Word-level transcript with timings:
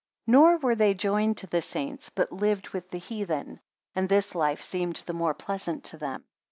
71 0.25 0.41
Nor 0.51 0.57
were 0.61 0.73
they 0.75 0.95
joined 0.95 1.37
to 1.37 1.45
the 1.45 1.61
saints, 1.61 2.09
but 2.09 2.31
lived 2.31 2.69
with 2.69 2.89
the 2.89 2.97
heathen; 2.97 3.59
and 3.93 4.09
this 4.09 4.33
life 4.33 4.59
seemed 4.63 5.03
the 5.05 5.13
more 5.13 5.35
pleasant 5.35 5.83
to 5.83 5.97
them. 5.99 6.25